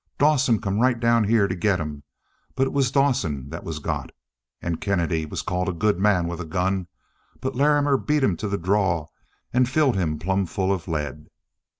[0.17, 2.01] Dawson come right down here to get him;
[2.55, 4.09] but it was Dawson that was got.
[4.59, 6.87] And Kennedy was called a good man with a gun
[7.39, 9.05] but Larrimer beat him to the draw
[9.53, 11.27] and filled him plumb full of lead."